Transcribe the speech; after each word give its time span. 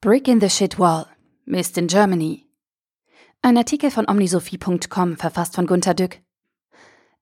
Brick 0.00 0.28
in 0.28 0.40
the 0.40 0.48
Shit 0.48 0.78
Wall. 0.78 1.06
Mist 1.44 1.76
in 1.76 1.88
Germany. 1.88 2.46
Ein 3.42 3.56
Artikel 3.56 3.90
von 3.90 4.08
omnisophie.com, 4.08 5.16
verfasst 5.16 5.56
von 5.56 5.66
Gunter 5.66 5.92
Dück. 5.92 6.20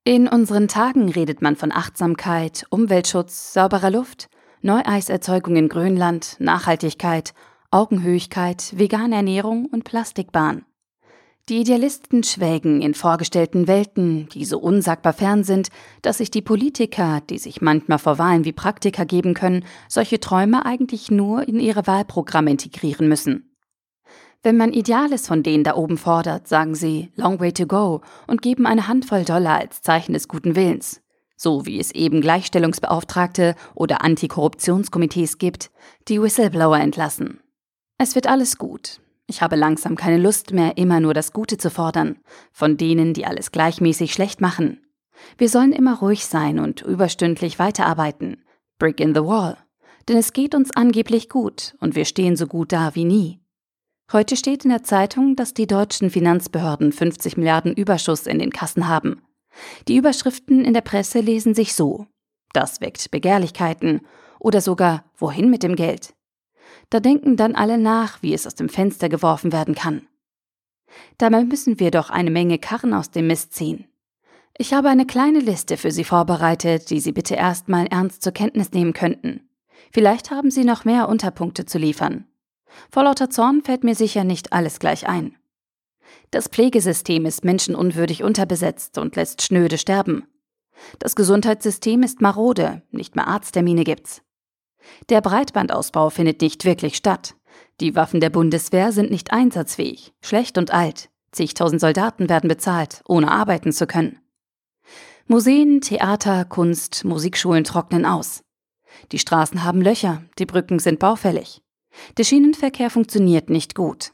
In 0.05 0.29
unseren 0.29 0.69
Tagen 0.69 1.09
redet 1.09 1.41
man 1.41 1.57
von 1.57 1.73
Achtsamkeit, 1.73 2.67
Umweltschutz, 2.69 3.55
sauberer 3.55 3.91
Luft, 3.91 4.29
Neueiserzeugung 4.61 5.57
in 5.57 5.71
Grönland, 5.71 6.37
Nachhaltigkeit, 6.39 7.33
Augenhöhigkeit, 7.71 8.77
vegane 8.77 9.17
Ernährung 9.17 9.71
und 9.73 9.85
Plastikbahn. 9.85 10.67
Die 11.49 11.61
Idealisten 11.61 12.25
schwelgen 12.25 12.83
in 12.83 12.93
vorgestellten 12.93 13.69
Welten, 13.69 14.29
die 14.31 14.45
so 14.45 14.59
unsagbar 14.59 15.13
fern 15.13 15.45
sind, 15.45 15.69
dass 16.03 16.19
sich 16.19 16.29
die 16.33 16.43
Politiker, 16.43 17.21
die 17.31 17.39
sich 17.39 17.63
manchmal 17.63 18.01
vor 18.01 18.19
Wahlen 18.19 18.45
wie 18.45 18.53
Praktiker 18.53 19.07
geben 19.07 19.35
können, 19.35 19.65
solche 19.89 20.19
Träume 20.19 20.67
eigentlich 20.67 21.09
nur 21.09 21.47
in 21.47 21.61
ihre 21.61 21.87
Wahlprogramme 21.87 22.51
integrieren 22.51 23.07
müssen. 23.07 23.57
Wenn 24.43 24.57
man 24.57 24.73
Ideales 24.73 25.29
von 25.29 25.45
denen 25.45 25.63
da 25.63 25.77
oben 25.77 25.99
fordert, 25.99 26.49
sagen 26.49 26.75
sie 26.75 27.13
Long 27.15 27.39
way 27.39 27.53
to 27.53 27.67
go 27.67 28.01
und 28.27 28.43
geben 28.43 28.67
eine 28.67 28.89
Handvoll 28.89 29.25
Dollar 29.25 29.61
als 29.61 29.83
Zeichen 29.83 30.15
des 30.15 30.27
guten 30.27 30.57
Willens. 30.57 31.01
So 31.37 31.65
wie 31.65 31.79
es 31.79 31.93
eben 31.93 32.23
Gleichstellungsbeauftragte 32.23 33.55
oder 33.77 34.03
Antikorruptionskomitees 34.03 35.39
gibt, 35.39 35.71
die 36.09 36.21
Whistleblower 36.21 36.81
entlassen. 36.81 37.39
Es 37.99 38.17
wird 38.17 38.27
alles 38.27 38.59
gut, 38.59 39.01
ich 39.29 39.43
habe 39.43 39.57
langsam 39.57 39.97
keine 39.97 40.19
Lust 40.19 40.53
mehr, 40.53 40.77
immer 40.77 41.01
nur 41.01 41.15
das 41.15 41.33
Gute 41.33 41.59
zu 41.59 41.71
fordern, 41.71 42.19
von 42.53 42.77
denen, 42.77 43.13
die 43.13 43.27
alles 43.27 43.51
gleichmäßig 43.51 44.13
schlecht 44.13 44.41
machen. 44.41 44.81
Wir 45.39 45.49
sollen 45.49 45.73
immer 45.73 45.99
ruhig 45.99 46.27
sein 46.27 46.59
und 46.59 46.83
überstündlich 46.83 47.59
weiterarbeiten. 47.59 48.45
Brick 48.79 49.01
in 49.01 49.15
the 49.15 49.23
wall. 49.23 49.57
Denn 50.09 50.17
es 50.17 50.33
geht 50.33 50.55
uns 50.55 50.71
angeblich 50.77 51.29
gut 51.29 51.75
und 51.81 51.97
wir 51.97 52.05
stehen 52.05 52.37
so 52.37 52.47
gut 52.47 52.73
da 52.73 52.95
wie 52.95 53.05
nie. 53.05 53.41
Heute 54.13 54.37
steht 54.37 54.65
in 54.65 54.71
der 54.71 54.85
Zeitung, 54.85 55.35
dass 55.35 55.53
die 55.53 55.67
deutschen 55.67 56.11
Finanzbehörden 56.11 56.93
50 56.93 57.37
Milliarden 57.37 57.75
Überschuss 57.75 58.27
in 58.29 58.39
den 58.39 58.53
Kassen 58.53 58.87
haben. 58.87 59.23
Die 59.89 59.97
Überschriften 59.97 60.65
in 60.65 60.75
der 60.75 60.83
Presse 60.83 61.19
lesen 61.19 61.55
sich 61.55 61.75
so. 61.75 62.07
Das 62.53 62.81
weckt 62.81 63.11
Begehrlichkeiten 63.11 64.03
oder 64.39 64.61
sogar 64.61 65.05
wohin 65.17 65.51
mit 65.51 65.65
dem 65.65 65.75
Geld. 65.75 66.16
Da 66.91 67.01
denken 67.01 67.37
dann 67.37 67.55
alle 67.55 67.79
nach, 67.79 68.23
wie 68.23 68.33
es 68.33 68.47
aus 68.47 68.55
dem 68.55 68.69
Fenster 68.69 69.09
geworfen 69.09 69.53
werden 69.53 69.75
kann. 69.75 70.07
Dabei 71.19 71.45
müssen 71.45 71.81
wir 71.81 71.91
doch 71.91 72.11
eine 72.11 72.31
Menge 72.31 72.59
Karren 72.59 72.95
aus 72.95 73.11
dem 73.11 73.27
Mist 73.27 73.55
ziehen. 73.55 73.87
Ich 74.59 74.73
habe 74.73 74.89
eine 74.89 75.07
kleine 75.07 75.41
Liste 75.41 75.77
für 75.77 75.91
Sie 75.91 76.05
vorbereitet, 76.05 76.91
die 76.91 77.01
Sie 77.01 77.13
bitte 77.13 77.35
erstmal 77.35 77.87
ernst 77.87 78.23
zur 78.23 78.33
Kenntnis 78.33 78.73
nehmen 78.73 78.93
könnten. 78.93 79.49
Vielleicht 79.93 80.31
haben 80.31 80.51
Sie 80.51 80.65
noch 80.65 80.85
mehr 80.85 81.09
Unterpunkte 81.09 81.67
zu 81.67 81.79
liefern. 81.79 82.27
Vor 82.91 83.05
lauter 83.05 83.31
Zorn 83.31 83.63
fällt 83.63 83.85
mir 83.85 83.95
sicher 83.95 84.25
nicht 84.25 84.53
alles 84.53 84.79
gleich 84.79 85.09
ein. 85.09 85.37
Das 86.31 86.49
Pflegesystem 86.49 87.27
ist 87.27 87.45
menschenunwürdig 87.45 88.23
unterbesetzt 88.23 88.99
und 88.99 89.17
lässt 89.17 89.43
schnöde 89.43 89.79
sterben. 89.79 90.27
Das 90.99 91.17
Gesundheitssystem 91.17 92.03
ist 92.03 92.21
marode, 92.21 92.83
nicht 92.91 93.17
mehr 93.17 93.27
Arzttermine 93.27 93.85
gibt's. 93.85 94.23
Der 95.09 95.21
Breitbandausbau 95.21 96.11
findet 96.11 96.41
nicht 96.41 96.65
wirklich 96.65 96.97
statt. 96.97 97.35
Die 97.81 97.95
Waffen 97.95 98.21
der 98.21 98.31
Bundeswehr 98.31 98.93
sind 98.93 99.11
nicht 99.11 99.33
einsatzfähig, 99.33 100.13
schlecht 100.21 100.59
und 100.59 100.73
alt. 100.73 101.11
Zigtausend 101.33 101.81
Soldaten 101.81 102.29
werden 102.29 102.49
bezahlt, 102.49 103.03
ohne 103.07 103.31
arbeiten 103.31 103.73
zu 103.73 103.87
können. 103.87 104.19
Museen, 105.27 105.81
Theater, 105.81 106.45
Kunst, 106.45 107.05
Musikschulen 107.05 107.65
trocknen 107.65 108.07
aus. 108.07 108.43
Die 109.13 109.19
Straßen 109.19 109.65
haben 109.65 109.83
Löcher, 109.83 110.23
die 110.39 110.47
Brücken 110.47 110.79
sind 110.79 110.99
baufällig. 110.99 111.63
Der 112.17 112.25
Schienenverkehr 112.25 112.91
funktioniert 112.91 113.51
nicht 113.51 113.75
gut. 113.75 114.13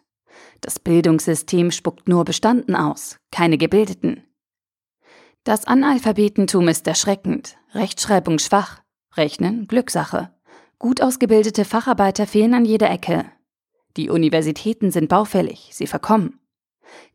Das 0.61 0.79
Bildungssystem 0.79 1.71
spuckt 1.71 2.09
nur 2.09 2.25
Bestanden 2.25 2.75
aus, 2.75 3.19
keine 3.31 3.59
Gebildeten. 3.59 4.25
Das 5.45 5.65
Analphabetentum 5.65 6.69
ist 6.69 6.87
erschreckend, 6.87 7.57
Rechtschreibung 7.73 8.39
schwach, 8.39 8.81
Rechnen 9.15 9.67
Glückssache. 9.67 10.33
Gut 10.83 11.01
ausgebildete 11.01 11.65
Facharbeiter 11.65 12.27
fehlen 12.27 12.55
an 12.55 12.65
jeder 12.65 12.91
Ecke. 12.91 13.25
Die 13.97 14.11
Universitäten 14.11 14.91
sind 14.91 15.09
baufällig, 15.09 15.71
sie 15.71 15.87
verkommen. 15.87 16.41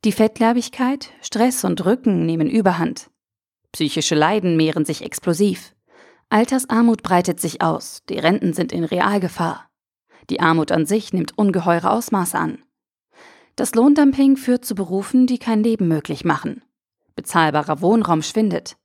Die 0.06 0.14
Fettleibigkeit, 0.14 1.10
Stress 1.22 1.66
und 1.66 1.86
Rücken 1.86 2.26
nehmen 2.26 2.50
Überhand. 2.50 3.10
Psychische 3.74 4.16
Leiden 4.16 4.56
mehren 4.56 4.86
sich 4.86 5.04
explosiv. 5.04 5.76
Altersarmut 6.30 7.04
breitet 7.04 7.42
sich 7.42 7.62
aus, 7.62 8.04
die 8.08 8.18
Renten 8.18 8.54
sind 8.54 8.72
in 8.72 8.86
Realgefahr. 8.86 9.70
Die 10.30 10.40
Armut 10.40 10.72
an 10.72 10.86
sich 10.86 11.12
nimmt 11.12 11.38
ungeheure 11.38 11.92
Ausmaße 11.92 12.38
an. 12.38 12.64
Das 13.58 13.76
Lohndumping 13.76 14.38
führt 14.38 14.64
zu 14.64 14.76
Berufen, 14.76 15.28
die 15.28 15.40
kein 15.40 15.62
Leben 15.62 15.90
möglich 15.90 16.24
machen. 16.24 16.64
Bezahlbarer 17.18 17.82
Wohnraum 17.82 18.22
schwindet. 18.22 18.78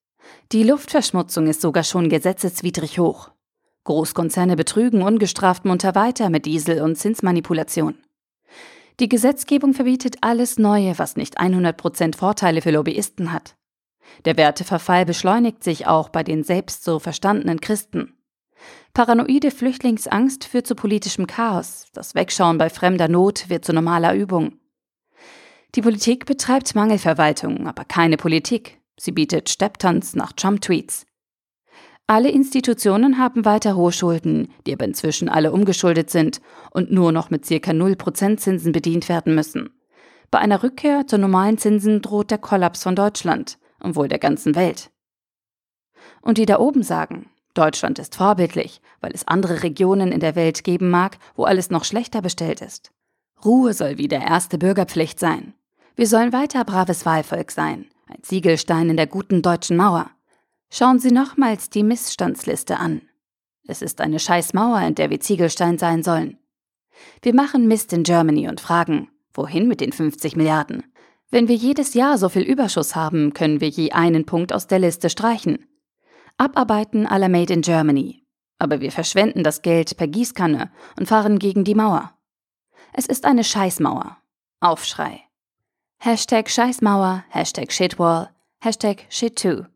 Die 0.51 0.65
Luftverschmutzung 0.65 1.47
ist 1.47 1.61
sogar 1.61 1.85
schon 1.85 2.09
gesetzeswidrig 2.09 2.99
hoch. 2.99 3.31
Großkonzerne 3.85 4.57
betrügen 4.57 5.03
ungestraft 5.03 5.65
munter 5.65 5.95
weiter 5.95 6.31
mit 6.31 6.47
Diesel- 6.47 6.83
und 6.83 6.97
Zinsmanipulation. 6.97 7.97
Die 9.01 9.09
Gesetzgebung 9.09 9.75
verbietet 9.75 10.19
alles 10.21 10.59
Neue, 10.59 10.99
was 10.99 11.17
nicht 11.17 11.41
100% 11.41 12.17
Vorteile 12.17 12.63
für 12.63 12.71
Lobbyisten 12.71 13.33
hat. 13.33 13.57
Der 14.25 14.37
Werteverfall 14.37 15.07
beschleunigt 15.07 15.65
sich 15.65 15.87
auch 15.87 16.09
bei 16.09 16.23
den 16.23 16.45
selbst 16.45 16.85
so 16.85 16.99
verstandenen 16.99 17.61
Christen. 17.61 18.15
Paranoide 18.95 19.51
Flüchtlingsangst 19.51 20.45
führt 20.45 20.67
zu 20.67 20.75
politischem 20.75 21.27
Chaos, 21.27 21.87
das 21.95 22.15
Wegschauen 22.15 22.59
bei 22.59 22.71
fremder 22.71 23.09
Not 23.09 23.49
wird 23.49 23.65
zu 23.65 23.73
normaler 23.73 24.15
Übung. 24.15 24.59
Die 25.75 25.83
Politik 25.83 26.27
betreibt 26.27 26.75
Mangelverwaltung, 26.75 27.67
aber 27.67 27.85
keine 27.85 28.19
Politik. 28.19 28.79
Sie 29.01 29.13
bietet 29.13 29.49
Stepptanz 29.49 30.15
nach 30.15 30.33
Trump-Tweets. 30.33 31.07
Alle 32.07 32.31
Institutionen 32.31 33.19
haben 33.19 33.45
weiter 33.45 33.77
hohe 33.77 33.93
Schulden, 33.93 34.49
die 34.67 34.73
aber 34.73 34.85
inzwischen 34.85 35.29
alle 35.29 35.53
umgeschuldet 35.53 36.11
sind 36.11 36.41
und 36.71 36.91
nur 36.91 37.13
noch 37.13 37.31
mit 37.31 37.47
ca. 37.47 37.55
0% 37.55 38.37
Zinsen 38.37 38.73
bedient 38.73 39.09
werden 39.09 39.35
müssen. 39.35 39.71
Bei 40.31 40.39
einer 40.39 40.63
Rückkehr 40.63 41.07
zu 41.07 41.19
normalen 41.19 41.59
Zinsen 41.59 42.03
droht 42.03 42.31
der 42.31 42.39
Kollaps 42.39 42.83
von 42.83 42.97
Deutschland 42.97 43.59
und 43.81 43.97
wohl 43.97 44.09
der 44.09 44.19
ganzen 44.19 44.55
Welt. 44.55 44.91
Und 46.21 46.39
die 46.39 46.47
da 46.47 46.59
oben 46.59 46.83
sagen, 46.83 47.31
Deutschland 47.55 47.99
ist 47.99 48.17
vorbildlich, 48.17 48.81
weil 49.01 49.13
es 49.13 49.29
andere 49.29 49.63
Regionen 49.63 50.11
in 50.11 50.21
der 50.21 50.35
Welt 50.35 50.65
geben 50.65 50.91
mag, 50.91 51.19
wo 51.35 51.45
alles 51.45 51.71
noch 51.71 51.85
schlechter 51.85 52.23
bestellt 52.23 52.63
ist. 52.63 52.93
Ruhe 53.45 53.75
soll 53.75 53.99
wieder 53.99 54.21
erste 54.21 54.57
Bürgerpflicht 54.57 55.19
sein. 55.19 55.55
Wir 55.97 56.07
sollen 56.07 56.33
weiter 56.33 56.65
braves 56.65 57.05
Wahlvolk 57.05 57.51
sein, 57.51 57.87
ein 58.07 58.23
Ziegelstein 58.23 58.89
in 58.89 58.97
der 58.97 59.07
guten 59.07 59.43
deutschen 59.43 59.77
Mauer. 59.77 60.11
Schauen 60.75 60.99
Sie 60.99 61.11
nochmals 61.11 61.69
die 61.69 61.83
Missstandsliste 61.83 62.79
an. 62.79 63.03
Es 63.69 63.83
ist 63.83 64.01
eine 64.01 64.19
Scheißmauer, 64.19 64.81
in 64.81 64.95
der 64.95 65.11
wir 65.11 65.21
Ziegelstein 65.21 65.77
sein 65.77 66.03
sollen. 66.03 66.39
Wir 67.21 67.35
machen 67.35 67.69
Mist 67.69 67.93
in 67.93 68.05
Germany 68.05 68.49
und 68.49 68.59
fragen, 68.59 69.11
wohin 69.35 69.69
mit 69.69 69.83
den 69.83 69.93
50 69.93 70.35
Milliarden? 70.35 70.83
Wenn 71.31 71.47
wir 71.47 71.57
jedes 71.57 71.93
Jahr 71.93 72.17
so 72.17 72.31
viel 72.31 72.41
Überschuss 72.41 72.97
haben, 72.97 73.35
können 73.35 73.61
wir 73.61 73.69
je 73.69 73.93
einen 73.93 74.25
Punkt 74.25 74.51
aus 74.51 74.67
der 74.67 74.79
Liste 74.79 75.11
streichen. 75.11 75.69
Abarbeiten 76.39 77.07
aller 77.07 77.29
Made 77.29 77.53
in 77.53 77.61
Germany. 77.61 78.25
Aber 78.59 78.81
wir 78.81 78.93
verschwenden 78.93 79.45
das 79.45 79.61
Geld 79.61 79.99
per 79.99 80.09
Gießkanne 80.09 80.71
und 80.99 81.07
fahren 81.07 81.39
gegen 81.39 81.65
die 81.65 81.75
Mauer. 81.75 82.15
Es 82.95 83.05
ist 83.05 83.27
eine 83.27 83.45
Scheißmauer. 83.45 84.17
Aufschrei. 84.61 85.21
Hashtag 85.99 86.49
Scheißmauer, 86.49 87.25
Hashtag 87.29 87.73
Shitwall, 87.73 88.31
Hashtag 88.61 89.07
Shit2. 89.11 89.67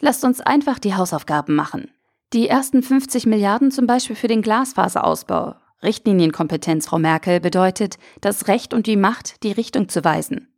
Lasst 0.00 0.24
uns 0.24 0.40
einfach 0.40 0.78
die 0.78 0.94
Hausaufgaben 0.94 1.54
machen. 1.54 1.90
Die 2.32 2.48
ersten 2.48 2.82
50 2.82 3.26
Milliarden 3.26 3.70
zum 3.70 3.86
Beispiel 3.86 4.16
für 4.16 4.28
den 4.28 4.42
Glasfaserausbau. 4.42 5.56
Richtlinienkompetenz, 5.82 6.86
Frau 6.86 6.98
Merkel, 6.98 7.40
bedeutet, 7.40 7.98
das 8.20 8.48
Recht 8.48 8.74
und 8.74 8.86
die 8.86 8.96
Macht, 8.96 9.42
die 9.42 9.52
Richtung 9.52 9.88
zu 9.88 10.04
weisen. 10.04 10.48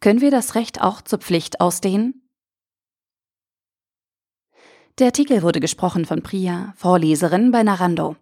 Können 0.00 0.20
wir 0.20 0.30
das 0.30 0.54
Recht 0.54 0.80
auch 0.80 1.00
zur 1.02 1.18
Pflicht 1.18 1.60
ausdehnen? 1.60 2.28
Der 4.98 5.06
Artikel 5.06 5.42
wurde 5.42 5.60
gesprochen 5.60 6.04
von 6.04 6.22
Priya, 6.22 6.74
Vorleserin 6.76 7.52
bei 7.52 7.62
Narando. 7.62 8.16